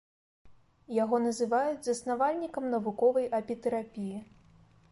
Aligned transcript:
Яго 1.03 1.19
называюць 1.25 1.83
заснавальнікам 1.89 2.65
навуковай 2.77 3.31
апітэрапіі. 3.41 4.17